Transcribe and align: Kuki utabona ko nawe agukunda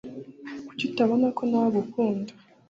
Kuki 0.67 0.83
utabona 0.89 1.27
ko 1.37 1.41
nawe 1.49 1.67
agukunda 1.71 2.31